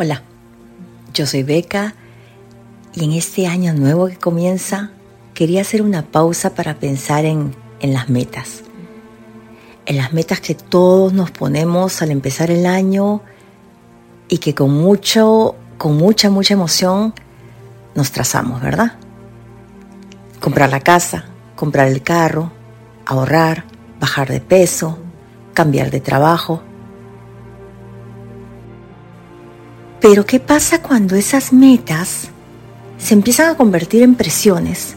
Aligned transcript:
Hola, 0.00 0.22
yo 1.12 1.26
soy 1.26 1.42
Beca 1.42 1.92
y 2.94 3.02
en 3.02 3.10
este 3.10 3.48
año 3.48 3.74
nuevo 3.74 4.06
que 4.06 4.16
comienza 4.16 4.92
quería 5.34 5.62
hacer 5.62 5.82
una 5.82 6.02
pausa 6.04 6.54
para 6.54 6.78
pensar 6.78 7.24
en, 7.24 7.52
en 7.80 7.92
las 7.94 8.08
metas. 8.08 8.62
En 9.86 9.96
las 9.96 10.12
metas 10.12 10.40
que 10.40 10.54
todos 10.54 11.12
nos 11.12 11.32
ponemos 11.32 12.00
al 12.00 12.12
empezar 12.12 12.52
el 12.52 12.64
año 12.64 13.22
y 14.28 14.38
que 14.38 14.54
con 14.54 14.70
mucho, 14.70 15.56
con 15.78 15.96
mucha, 15.96 16.30
mucha 16.30 16.54
emoción 16.54 17.12
nos 17.96 18.12
trazamos, 18.12 18.62
¿verdad? 18.62 18.92
Comprar 20.38 20.70
la 20.70 20.78
casa, 20.78 21.24
comprar 21.56 21.88
el 21.88 22.04
carro, 22.04 22.52
ahorrar, 23.04 23.64
bajar 23.98 24.28
de 24.28 24.40
peso, 24.40 24.96
cambiar 25.54 25.90
de 25.90 25.98
trabajo 25.98 26.62
Pero 30.00 30.24
¿qué 30.24 30.38
pasa 30.38 30.80
cuando 30.80 31.16
esas 31.16 31.52
metas 31.52 32.28
se 32.98 33.14
empiezan 33.14 33.50
a 33.50 33.56
convertir 33.56 34.02
en 34.02 34.14
presiones? 34.14 34.94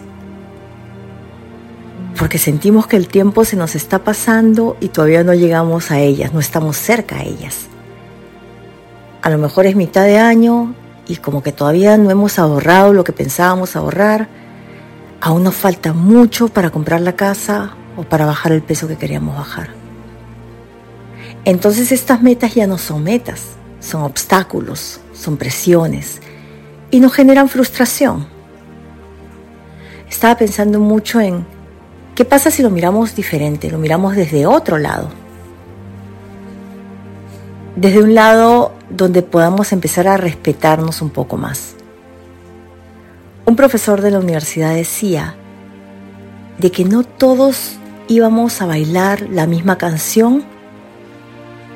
Porque 2.18 2.38
sentimos 2.38 2.86
que 2.86 2.98
el 2.98 3.08
tiempo 3.08 3.44
se 3.44 3.56
nos 3.56 3.74
está 3.74 4.04
pasando 4.04 4.78
y 4.80 4.90
todavía 4.90 5.24
no 5.24 5.34
llegamos 5.34 5.90
a 5.90 6.00
ellas, 6.00 6.34
no 6.34 6.40
estamos 6.40 6.78
cerca 6.78 7.18
a 7.18 7.24
ellas. 7.24 7.66
A 9.24 9.30
lo 9.32 9.40
mejor 9.40 9.66
es 9.66 9.76
mitad 9.76 10.04
de 10.04 10.20
año 10.20 10.76
y 11.08 11.16
como 11.16 11.42
que 11.42 11.52
todavía 11.52 11.98
no 11.98 12.12
hemos 12.12 12.38
ahorrado 12.38 12.94
lo 12.94 13.04
que 13.04 13.12
pensábamos 13.12 13.76
ahorrar, 13.76 14.28
aún 15.20 15.44
nos 15.44 15.56
falta 15.56 15.94
mucho 15.94 16.48
para 16.48 16.70
comprar 16.70 17.02
la 17.02 17.16
casa 17.16 17.72
o 17.98 18.04
para 18.04 18.28
bajar 18.28 18.52
el 18.52 18.62
peso 18.62 18.88
que 18.88 18.98
queríamos 18.98 19.36
bajar. 19.36 19.70
Entonces 21.44 21.92
estas 21.92 22.22
metas 22.22 22.54
ya 22.54 22.68
no 22.68 22.78
son 22.78 23.04
metas, 23.04 23.56
son 23.82 24.04
obstáculos, 24.04 25.02
son 25.14 25.36
presiones 25.36 26.22
y 26.92 27.02
nos 27.02 27.14
generan 27.14 27.50
frustración. 27.50 28.28
Estaba 30.10 30.38
pensando 30.38 30.80
mucho 30.80 31.20
en 31.20 31.46
qué 32.16 32.24
pasa 32.24 32.52
si 32.52 32.62
lo 32.62 32.70
miramos 32.70 33.16
diferente, 33.16 33.70
lo 33.70 33.78
miramos 33.78 34.16
desde 34.16 34.46
otro 34.46 34.78
lado. 34.78 35.10
Desde 37.76 38.04
un 38.04 38.14
lado 38.14 38.74
donde 38.90 39.24
podamos 39.24 39.74
empezar 39.74 40.08
a 40.08 40.18
respetarnos 40.18 41.02
un 41.02 41.10
poco 41.10 41.38
más. 41.38 41.76
Un 43.46 43.56
profesor 43.56 44.02
de 44.02 44.12
la 44.12 44.20
universidad 44.20 44.76
decía 44.76 45.36
de 46.60 46.72
que 46.72 46.86
no 46.86 47.04
todos 47.04 47.78
íbamos 48.08 48.62
a 48.62 48.68
bailar 48.68 49.28
la 49.30 49.48
misma 49.48 49.78
canción 49.78 50.44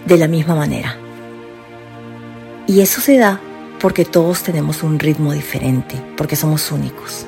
de 0.05 0.17
la 0.17 0.27
misma 0.27 0.55
manera. 0.55 0.97
Y 2.67 2.81
eso 2.81 2.99
se 2.99 3.17
da 3.17 3.39
porque 3.79 4.05
todos 4.05 4.41
tenemos 4.41 4.81
un 4.81 4.97
ritmo 4.97 5.33
diferente, 5.33 6.01
porque 6.17 6.35
somos 6.35 6.71
únicos. 6.71 7.27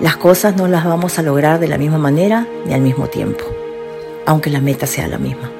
Las 0.00 0.16
cosas 0.16 0.56
no 0.56 0.68
las 0.68 0.84
vamos 0.84 1.18
a 1.18 1.22
lograr 1.22 1.58
de 1.58 1.66
la 1.66 1.78
misma 1.78 1.98
manera 1.98 2.46
ni 2.66 2.74
al 2.74 2.80
mismo 2.80 3.08
tiempo, 3.08 3.44
aunque 4.26 4.50
la 4.50 4.60
meta 4.60 4.86
sea 4.86 5.08
la 5.08 5.18
misma. 5.18 5.50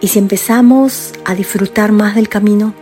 Y 0.00 0.08
si 0.08 0.18
empezamos 0.20 1.12
a 1.24 1.34
disfrutar 1.34 1.90
más 1.90 2.14
del 2.14 2.28
camino, 2.28 2.72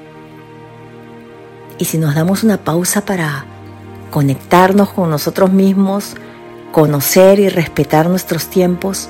y 1.78 1.86
si 1.86 1.96
nos 1.96 2.14
damos 2.14 2.42
una 2.42 2.58
pausa 2.58 3.06
para 3.06 3.46
conectarnos 4.10 4.90
con 4.90 5.08
nosotros 5.08 5.52
mismos, 5.52 6.16
conocer 6.72 7.38
y 7.38 7.48
respetar 7.48 8.10
nuestros 8.10 8.48
tiempos 8.48 9.08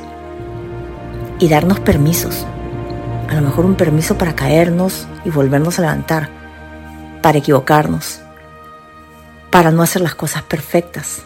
y 1.41 1.49
darnos 1.49 1.81
permisos 1.81 2.47
a 3.29 3.35
lo 3.35 3.43
mejor 3.43 3.67
un 3.67 3.75
permiso 3.75 4.17
para 4.17 4.35
caernos 4.35 5.07
y 5.25 5.31
volvernos 5.31 5.79
a 5.79 5.83
levantar, 5.83 6.31
para 7.21 7.39
equivocarnos, 7.39 8.21
para 9.51 9.71
no 9.71 9.83
hacer 9.83 10.01
las 10.01 10.15
cosas 10.15 10.43
perfectas, 10.43 11.23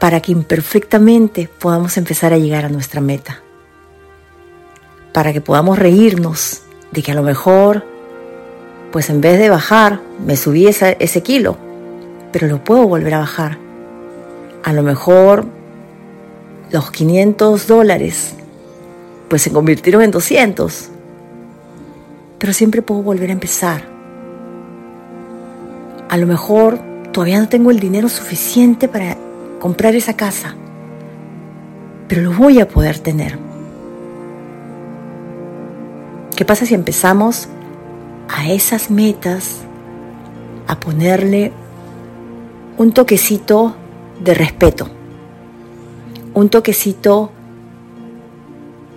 para 0.00 0.20
que 0.20 0.32
imperfectamente 0.32 1.48
podamos 1.58 1.96
empezar 1.96 2.32
a 2.32 2.38
llegar 2.38 2.64
a 2.64 2.68
nuestra 2.70 3.00
meta, 3.00 3.40
para 5.12 5.32
que 5.32 5.40
podamos 5.40 5.78
reírnos 5.78 6.62
de 6.90 7.02
que 7.02 7.12
a 7.12 7.14
lo 7.14 7.22
mejor, 7.22 7.84
pues 8.90 9.10
en 9.10 9.20
vez 9.20 9.38
de 9.38 9.48
bajar, 9.48 10.00
me 10.26 10.36
subí 10.36 10.66
ese, 10.66 10.96
ese 10.98 11.22
kilo, 11.22 11.56
pero 12.32 12.48
lo 12.48 12.64
puedo 12.64 12.88
volver 12.88 13.14
a 13.14 13.20
bajar. 13.20 13.58
A 14.64 14.72
lo 14.72 14.82
mejor 14.82 15.46
los 16.72 16.90
500 16.90 17.66
dólares 17.66 18.34
pues 19.30 19.42
se 19.42 19.52
convirtieron 19.52 20.02
en 20.02 20.10
200. 20.10 20.90
Pero 22.38 22.52
siempre 22.52 22.82
puedo 22.82 23.00
volver 23.02 23.30
a 23.30 23.32
empezar. 23.32 23.84
A 26.08 26.16
lo 26.16 26.26
mejor 26.26 26.80
todavía 27.12 27.38
no 27.38 27.48
tengo 27.48 27.70
el 27.70 27.78
dinero 27.78 28.08
suficiente 28.08 28.88
para 28.88 29.16
comprar 29.60 29.94
esa 29.94 30.16
casa, 30.16 30.56
pero 32.08 32.22
lo 32.22 32.32
voy 32.32 32.60
a 32.60 32.66
poder 32.66 32.98
tener. 32.98 33.38
¿Qué 36.34 36.44
pasa 36.44 36.66
si 36.66 36.74
empezamos 36.74 37.48
a 38.28 38.50
esas 38.50 38.90
metas 38.90 39.58
a 40.66 40.80
ponerle 40.80 41.52
un 42.78 42.92
toquecito 42.92 43.76
de 44.18 44.34
respeto, 44.34 44.88
un 46.34 46.48
toquecito 46.48 47.30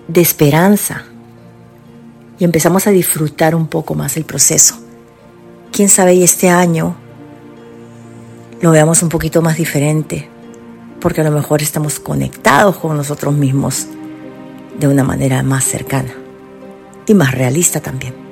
de 0.08 0.22
esperanza 0.22 1.04
y 2.40 2.44
empezamos 2.44 2.88
a 2.88 2.92
disfrutar 2.92 3.56
un 3.56 3.68
poco 3.68 3.96
más 3.96 4.18
el 4.18 4.26
proceso. 4.26 4.76
Quién 5.72 5.90
sabe 5.90 6.14
y 6.16 6.24
este 6.24 6.50
año 6.50 6.96
lo 8.62 8.72
veamos 8.72 9.04
un 9.04 9.10
poquito 9.10 9.42
más 9.42 9.58
diferente, 9.58 10.30
porque 11.00 11.22
a 11.22 11.24
lo 11.24 11.32
mejor 11.32 11.62
estamos 11.62 12.00
conectados 12.00 12.78
con 12.78 12.96
nosotros 12.96 13.34
mismos 13.34 13.88
de 14.80 14.88
una 14.88 15.04
manera 15.04 15.44
más 15.44 15.66
cercana 15.66 16.14
y 17.06 17.14
más 17.14 17.34
realista 17.34 17.80
también. 17.80 18.23